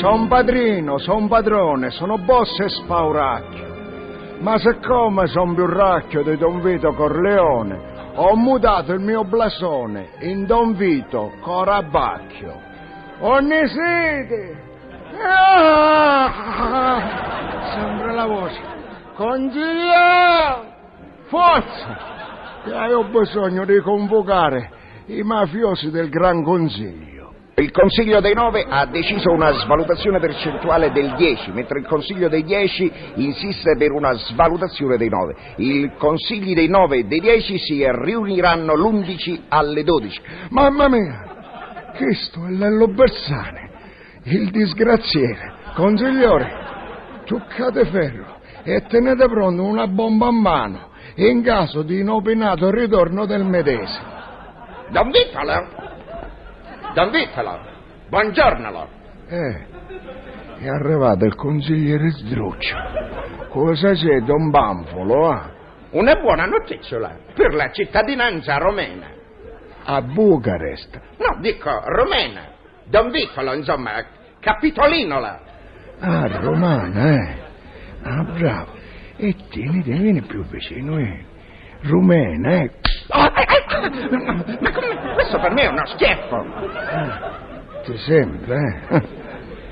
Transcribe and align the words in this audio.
Son 0.00 0.28
padrino, 0.28 0.98
son 0.98 1.26
padrone, 1.26 1.90
sono 1.90 2.18
boss 2.18 2.60
e 2.60 2.68
spauracchio. 2.68 3.76
Ma 4.40 4.56
siccome 4.58 5.26
son 5.26 5.54
più 5.54 5.66
racchio 5.66 6.22
di 6.22 6.36
Don 6.36 6.60
Vito 6.62 6.92
Corleone, 6.92 8.12
ho 8.14 8.36
mutato 8.36 8.92
il 8.92 9.00
mio 9.00 9.24
blasone 9.24 10.10
in 10.20 10.46
Don 10.46 10.76
Vito 10.76 11.32
Corabacchio. 11.40 12.60
Onnisiti! 13.18 14.56
Ah! 15.20 16.30
Sembra 17.74 18.12
la 18.12 18.26
voce. 18.26 18.60
Consigliere! 19.16 20.76
Forza! 21.26 21.96
Che 22.62 22.94
ho 22.94 23.02
bisogno 23.04 23.64
di 23.64 23.80
convocare 23.80 24.70
i 25.06 25.22
mafiosi 25.22 25.90
del 25.90 26.08
Gran 26.08 26.44
Consiglio. 26.44 27.17
Il 27.58 27.72
Consiglio 27.72 28.20
dei 28.20 28.34
Nove 28.34 28.64
ha 28.68 28.86
deciso 28.86 29.32
una 29.32 29.50
svalutazione 29.50 30.20
percentuale 30.20 30.92
del 30.92 31.16
10, 31.16 31.50
mentre 31.50 31.80
il 31.80 31.86
Consiglio 31.86 32.28
dei 32.28 32.44
Dieci 32.44 32.88
insiste 33.16 33.74
per 33.76 33.90
una 33.90 34.12
svalutazione 34.12 34.96
dei 34.96 35.08
9. 35.08 35.34
I 35.56 35.90
Consigli 35.98 36.54
dei 36.54 36.68
Nove 36.68 36.98
e 36.98 37.04
dei 37.06 37.18
Dieci 37.18 37.58
si 37.58 37.84
riuniranno 37.84 38.74
l'11 38.74 39.40
alle 39.48 39.82
12. 39.82 40.20
Mamma 40.50 40.88
mia! 40.88 41.24
Questo 41.96 42.46
è 42.46 42.50
Lello 42.50 42.86
Bersane, 42.86 43.70
il 44.26 44.50
disgraziere. 44.50 45.54
Consigliore, 45.74 46.48
giocate 47.24 47.86
ferro 47.86 48.36
e 48.62 48.82
tenete 48.82 49.26
pronto 49.26 49.64
una 49.64 49.88
bomba 49.88 50.28
a 50.28 50.32
mano 50.32 50.90
in 51.16 51.42
caso 51.42 51.82
di 51.82 51.98
inopinato 51.98 52.70
ritorno 52.70 53.26
del 53.26 53.42
medesimo. 53.42 54.06
Don 54.90 55.10
Vitalo! 55.10 55.96
Don 56.98 57.12
Vitalo! 57.12 57.60
Buongiorno! 58.08 58.88
Eh, 59.28 59.66
è 60.58 60.66
arrivato 60.66 61.26
il 61.26 61.36
consigliere 61.36 62.10
Sdruccio. 62.10 62.76
Cosa 63.50 63.92
c'è, 63.92 64.18
Don 64.22 64.50
Banfolo, 64.50 65.30
ah? 65.30 65.48
Una 65.90 66.16
buona 66.16 66.46
notizia 66.46 66.98
per 67.34 67.54
la 67.54 67.70
cittadinanza 67.70 68.56
romena. 68.56 69.06
A 69.84 70.02
Bucarest. 70.02 71.00
No, 71.18 71.38
dico 71.40 71.70
romena. 71.84 72.48
Don 72.86 73.12
Vitalo, 73.12 73.54
insomma, 73.54 74.04
capitolino 74.40 75.20
là. 75.20 75.40
Ah, 76.00 76.26
romana, 76.26 77.14
eh. 77.14 77.36
Ah, 78.02 78.24
bravo. 78.24 78.72
E 79.18 79.36
tieni, 79.50 79.84
tieni, 79.84 80.00
vieni 80.00 80.22
più 80.22 80.42
vicino, 80.46 80.98
eh. 80.98 81.24
Rumena, 81.82 82.54
eh. 82.54 82.72
Oh, 83.10 83.24
eh, 83.24 83.46
eh, 83.46 84.58
ma 84.60 84.72
come? 84.72 85.14
Questo 85.14 85.38
per 85.38 85.52
me 85.52 85.62
è 85.62 85.66
uno 85.68 85.86
schiaffo. 85.86 86.44
Ti 87.84 87.96
sembra, 87.98 88.56
eh? 88.90 89.26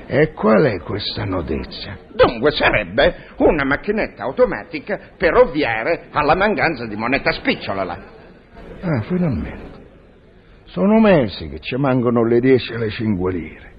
E 0.09 0.31
qual 0.31 0.63
è 0.63 0.79
questa 0.79 1.25
notizia? 1.25 1.97
Dunque 2.13 2.51
sarebbe 2.51 3.27
una 3.37 3.65
macchinetta 3.65 4.23
automatica 4.23 4.97
per 5.17 5.35
ovviare 5.35 6.07
alla 6.11 6.33
mancanza 6.33 6.85
di 6.85 6.95
moneta 6.95 7.31
spicciola 7.31 7.83
là. 7.83 7.97
Ah, 8.81 9.01
finalmente. 9.01 9.65
Sono 10.65 10.99
mesi 10.99 11.49
che 11.49 11.59
ci 11.59 11.75
mancano 11.75 12.23
le 12.23 12.39
10 12.39 12.73
e 12.73 12.77
le 12.77 12.89
5 12.89 13.31
lire. 13.31 13.73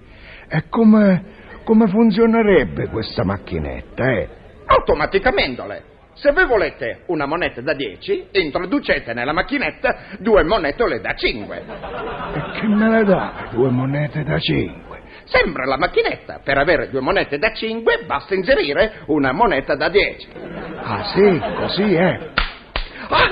E 0.48 0.64
come, 0.68 1.24
come 1.64 1.86
funzionerebbe 1.88 2.88
questa 2.88 3.24
macchinetta, 3.24 4.10
eh? 4.10 4.28
Automaticamente. 4.66 5.96
Le. 6.18 6.28
Se 6.28 6.32
voi 6.32 6.46
volete 6.46 7.02
una 7.06 7.26
moneta 7.26 7.60
da 7.60 7.74
10, 7.74 8.28
introducete 8.32 9.14
nella 9.14 9.32
macchinetta 9.32 9.96
due 10.18 10.42
monetole 10.42 11.00
da 11.00 11.14
5. 11.14 11.62
E 12.34 12.60
che 12.60 12.66
me 12.66 12.88
ne 12.88 13.04
dà 13.04 13.48
due 13.50 13.70
monete 13.70 14.24
da 14.24 14.38
5? 14.38 14.86
Sembra 15.24 15.64
la 15.66 15.76
macchinetta. 15.76 16.40
Per 16.42 16.58
avere 16.58 16.90
due 16.90 17.00
monete 17.00 17.38
da 17.38 17.52
5 17.52 18.04
basta 18.06 18.34
inserire 18.34 19.02
una 19.06 19.32
moneta 19.32 19.74
da 19.76 19.88
10. 19.88 20.28
Ah, 20.82 21.04
sì, 21.04 21.40
così, 21.56 21.94
eh? 21.94 22.46
Ah, 23.10 23.28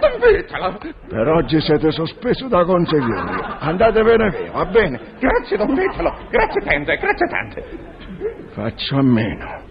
non 0.00 0.20
vetela. 0.20 0.78
Per 1.08 1.28
oggi 1.28 1.60
siete 1.60 1.90
sospesi 1.90 2.46
da 2.48 2.64
consigliere. 2.64 3.56
Andatevene 3.60 4.30
via, 4.30 4.52
va 4.52 4.66
bene? 4.66 5.00
Grazie, 5.18 5.56
Don 5.56 5.74
Vitalo. 5.74 6.16
Grazie 6.30 6.60
tante, 6.60 6.96
grazie 6.96 7.26
tante. 7.28 7.64
Faccio 8.52 8.96
a 8.96 9.02
meno 9.02 9.63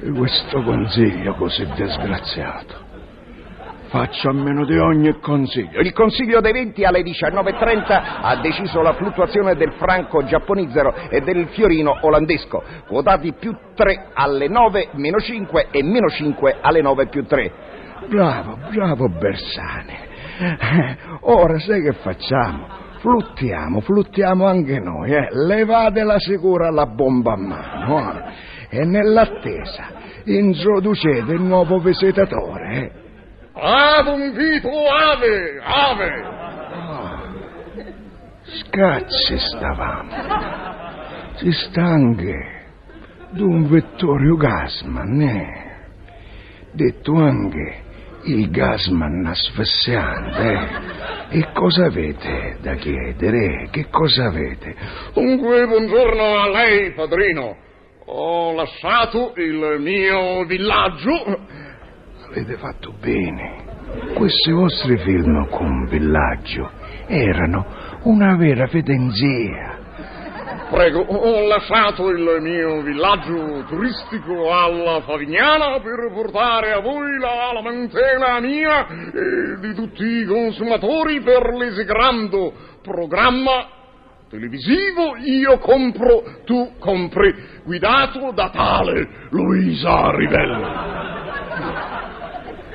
di 0.00 0.10
questo 0.10 0.62
consiglio 0.62 1.34
così 1.34 1.66
disgraziato. 1.74 2.84
Faccio 3.88 4.30
a 4.30 4.32
meno 4.32 4.64
di 4.64 4.76
ogni 4.76 5.18
consiglio. 5.20 5.80
Il 5.80 5.92
Consiglio 5.92 6.40
dei 6.40 6.52
Venti 6.52 6.84
alle 6.84 7.02
19.30 7.02 8.02
ha 8.20 8.36
deciso 8.42 8.82
la 8.82 8.94
fluttuazione 8.94 9.54
del 9.54 9.72
franco 9.78 10.24
giapponizero 10.24 10.92
e 11.08 11.20
del 11.20 11.46
fiorino 11.48 11.96
olandesco, 12.00 12.62
quotati 12.88 13.32
più 13.38 13.56
3 13.74 14.08
alle 14.12 14.48
9, 14.48 14.88
meno 14.94 15.18
5 15.18 15.68
e 15.70 15.82
meno 15.84 16.08
5 16.08 16.56
alle 16.60 16.82
9 16.82 17.06
più 17.06 17.24
3. 17.24 17.52
Bravo, 18.08 18.58
bravo 18.70 19.08
Bersane. 19.08 20.04
Eh, 20.38 20.96
Ora 21.20 21.58
sai 21.60 21.82
che 21.82 21.92
facciamo? 21.92 22.66
Fluttiamo, 22.98 23.80
fluttiamo 23.80 24.46
anche 24.46 24.80
noi, 24.80 25.12
eh? 25.12 25.28
Levate 25.30 26.02
la 26.02 26.18
sicura 26.18 26.70
la 26.70 26.86
bomba 26.86 27.34
a 27.34 27.36
mano, 27.36 28.12
eh? 28.12 28.22
E 28.76 28.84
nell'attesa 28.84 29.86
introducete 30.24 31.32
il 31.32 31.40
nuovo 31.40 31.78
visitatore, 31.78 32.76
eh? 32.76 32.90
Ave 33.54 34.10
un 34.10 34.32
vito 34.34 34.68
ave, 34.68 35.58
ave. 35.62 36.24
Scazzi 38.42 39.38
stavamo. 39.38 40.10
Si 41.36 41.50
sta 41.52 41.84
anche 41.84 42.64
d'un 43.30 43.66
Vittorio 43.66 44.36
Gasman, 44.36 45.20
eh? 45.22 45.64
Detto 46.72 47.14
anche 47.14 47.82
il 48.24 48.50
Gasman 48.50 49.24
asfissiante, 49.24 50.52
eh? 51.30 51.38
E 51.38 51.48
cosa 51.54 51.86
avete 51.86 52.58
da 52.60 52.74
chiedere? 52.74 53.68
Che 53.70 53.86
cosa 53.88 54.26
avete? 54.26 54.74
Dunque, 55.14 55.66
buongiorno 55.66 56.36
a 56.36 56.50
lei, 56.50 56.92
padrino. 56.92 57.64
Ho 58.08 58.52
lasciato 58.52 59.32
il 59.34 59.78
mio 59.80 60.44
villaggio. 60.44 61.40
Avete 62.28 62.56
fatto 62.56 62.94
bene. 63.00 63.64
Questi 64.14 64.52
vostri 64.52 64.96
film 64.98 65.48
con 65.48 65.86
villaggio 65.88 66.70
erano 67.08 67.66
una 68.02 68.36
vera 68.36 68.68
fedenzia. 68.68 69.78
Prego, 70.70 71.00
ho 71.00 71.48
lasciato 71.48 72.08
il 72.10 72.38
mio 72.42 72.80
villaggio 72.82 73.64
turistico 73.66 74.52
alla 74.52 75.00
Favignana 75.00 75.80
per 75.80 76.08
portare 76.12 76.74
a 76.74 76.80
voi 76.80 77.18
la 77.18 77.52
lamentela 77.54 78.38
mia 78.38 78.86
e 78.86 79.58
di 79.58 79.74
tutti 79.74 80.04
i 80.04 80.24
consumatori 80.24 81.20
per 81.22 81.54
l'esegrando 81.54 82.52
programma 82.82 83.74
televisivo 84.28 85.16
io 85.16 85.58
compro, 85.58 86.42
tu 86.44 86.74
compri, 86.78 87.34
guidato 87.64 88.32
da 88.32 88.50
tale 88.50 89.28
Luisa 89.30 90.10
Rivella. 90.10 91.04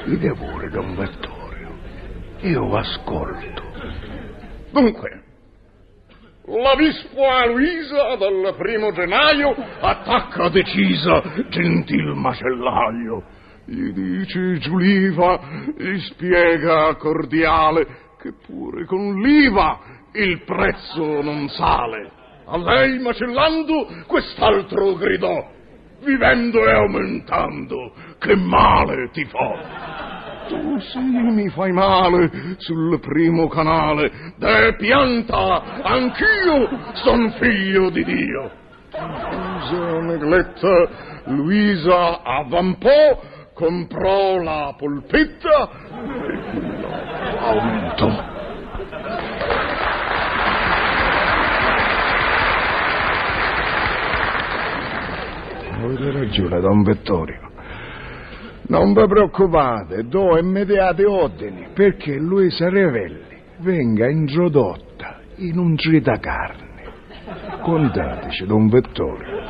Dite 0.05 0.33
pure, 0.33 0.69
Don 0.69 0.95
Vittorio. 0.95 1.77
Io 2.41 2.75
ascolto. 2.75 3.61
Dunque, 4.71 5.21
la 6.45 6.75
Vispa 6.75 7.45
Luisa 7.45 8.15
dal 8.15 8.55
primo 8.57 8.91
gennaio 8.91 9.55
attacca 9.79 10.49
decisa 10.49 11.21
gentil 11.49 12.13
macellaio. 12.15 13.23
Gli 13.65 13.91
dice 13.91 14.57
Giuliva, 14.57 15.39
gli 15.77 15.99
spiega 15.99 16.95
cordiale 16.95 17.85
che 18.19 18.33
pure 18.33 18.85
con 18.85 19.21
l'IVA 19.21 19.79
il 20.13 20.43
prezzo 20.43 21.21
non 21.21 21.47
sale. 21.49 22.11
A 22.45 22.57
lei 22.57 22.99
macellando 22.99 23.87
quest'altro 24.07 24.95
gridò, 24.95 25.49
vivendo 26.03 26.65
e 26.65 26.71
aumentando, 26.71 27.93
che 28.19 28.35
male 28.35 29.09
ti 29.11 29.23
fa. 29.25 30.19
Tu 30.47 30.79
sì 30.79 30.99
mi 30.99 31.47
fai 31.49 31.71
male 31.71 32.29
sul 32.57 32.99
primo 32.99 33.47
canale, 33.47 34.33
de 34.35 34.75
pianta, 34.75 35.81
anch'io 35.81 36.67
son 36.95 37.31
figlio 37.39 37.89
di 37.89 38.03
Dio. 38.03 38.51
Scusami, 38.91 40.07
negletta 40.07 40.89
Luisa 41.27 42.21
avvampò, 42.21 43.21
comprò 43.53 44.41
la 44.41 44.75
polpetta 44.77 45.69
e 46.83 47.37
aumentò. 47.39 48.40
Avete 55.83 56.11
ragione, 56.11 56.59
Don 56.59 56.83
Vittorio. 56.83 57.49
Non 58.67 58.93
vi 58.93 59.05
preoccupate, 59.07 60.07
do 60.07 60.37
immediati 60.37 61.03
ordini 61.03 61.69
perché 61.73 62.15
Luisa 62.17 62.69
Revelli 62.69 63.41
venga 63.57 64.07
introdotta 64.07 65.19
in 65.37 65.57
un 65.57 65.75
tritacarne. 65.75 66.69
Contateci, 67.61 68.45
Don 68.45 68.67
Vittorio. 68.67 69.41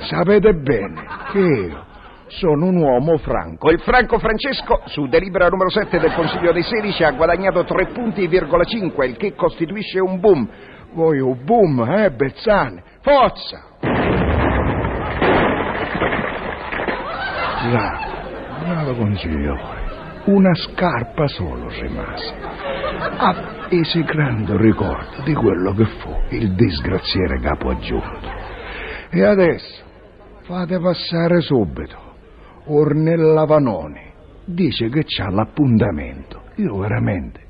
Sapete 0.00 0.54
bene 0.54 1.04
che 1.30 1.38
io 1.38 1.84
sono 2.26 2.66
un 2.66 2.76
uomo 2.76 3.16
franco. 3.18 3.70
Il 3.70 3.80
Franco 3.80 4.18
Francesco, 4.18 4.82
su 4.86 5.06
delibera 5.06 5.48
numero 5.48 5.70
7 5.70 6.00
del 6.00 6.12
Consiglio 6.14 6.52
dei 6.52 6.64
16, 6.64 7.04
ha 7.04 7.12
guadagnato 7.12 7.64
3 7.64 7.92
punti,5, 7.92 9.04
il 9.04 9.16
che 9.16 9.34
costituisce 9.34 10.00
un 10.00 10.18
boom. 10.18 10.48
Voi 10.92 11.20
un 11.20 11.44
boom, 11.44 11.80
eh, 11.88 12.10
Bezzane? 12.10 12.82
Forza! 13.02 13.75
Bravo, 17.70 18.64
bravo 18.64 18.94
consigliere. 18.94 19.84
Una 20.26 20.54
scarpa 20.54 21.26
solo 21.26 21.68
rimase. 21.68 22.34
Ah, 23.18 23.66
esecrando 23.68 24.56
ricordo 24.56 25.22
di 25.24 25.34
quello 25.34 25.72
che 25.72 25.84
fu 25.84 26.10
il 26.30 26.54
disgraziere 26.54 27.40
capo 27.40 27.70
aggiunto. 27.70 28.28
E 29.10 29.22
adesso 29.24 29.84
fate 30.42 30.78
passare 30.78 31.40
subito 31.40 31.96
Ornella 32.66 33.44
Vanoni. 33.44 34.12
Dice 34.44 34.88
che 34.88 35.04
c'ha 35.04 35.28
l'appuntamento. 35.30 36.42
Io 36.56 36.76
veramente 36.78 37.44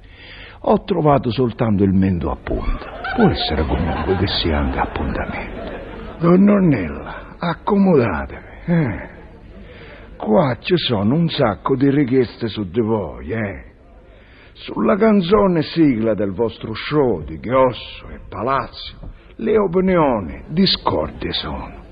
ho 0.69 0.83
trovato 0.85 1.31
soltanto 1.31 1.85
il 1.85 1.93
mento 1.93 2.31
a 2.31 2.37
punta. 2.43 3.15
Può 3.15 3.29
essere 3.29 3.65
comunque 3.67 4.17
che 4.17 4.27
sia 4.27 4.59
anche 4.59 4.79
appuntamento. 4.79 5.75
Donna 6.19 6.53
Ornella, 6.53 7.37
accomodatevi. 7.39 8.45
Eh. 8.65 9.16
Qua 10.17 10.57
ci 10.61 10.77
sono 10.77 11.15
un 11.15 11.29
sacco 11.29 11.77
di 11.77 11.91
richieste 11.91 12.49
su 12.49 12.69
di 12.69 12.81
voi, 12.81 13.31
eh. 13.31 13.65
Sulla 14.55 14.97
canzone 14.97 15.63
sigla 15.63 16.15
del 16.15 16.33
vostro 16.33 16.73
show 16.75 17.23
di 17.23 17.39
Chiosso 17.39 18.09
e 18.09 18.21
Palazzo, 18.29 18.97
le 19.37 19.59
opinioni 19.59 20.45
discorde 20.49 21.33
sono. 21.33 21.85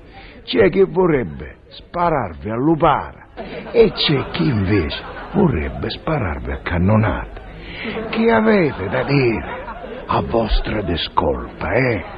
C'è 0.43 0.69
chi 0.69 0.83
vorrebbe 0.83 1.57
spararvi 1.69 2.49
a 2.49 2.55
lupara 2.55 3.27
e 3.71 3.91
c'è 3.91 4.29
chi 4.31 4.47
invece 4.47 5.01
vorrebbe 5.33 5.89
spararvi 5.89 6.51
a 6.51 6.59
cannonate. 6.61 7.41
Che 8.09 8.31
avete 8.31 8.89
da 8.89 9.03
dire 9.03 9.63
a 10.07 10.21
vostra 10.21 10.81
discolpa, 10.81 11.71
eh? 11.71 12.14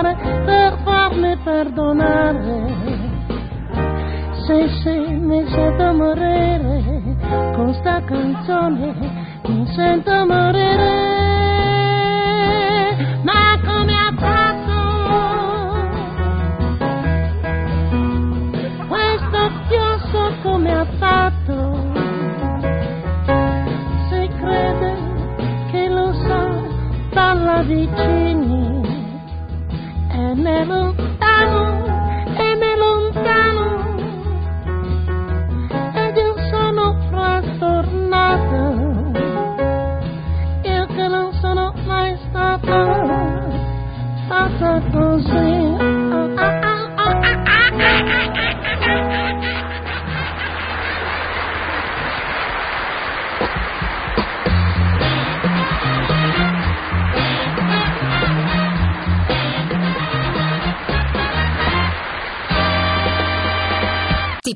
Fare 0.00 0.16
per 0.44 0.78
farmi 0.82 1.36
perdonare 1.44 3.08
sì, 4.46 4.68
sì, 4.82 5.12
mi 5.14 5.46
sento 5.48 5.92
morire 5.92 6.82
con 7.54 7.72
sta 7.74 8.02
canzone, 8.02 8.94
mi 9.46 9.66
sento 9.74 10.26
morire. 10.26 10.99